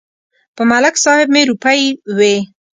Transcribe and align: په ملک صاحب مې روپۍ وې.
په 0.55 0.61
ملک 0.69 0.95
صاحب 1.03 1.27
مې 1.33 1.41
روپۍ 1.49 1.81
وې. 2.17 2.35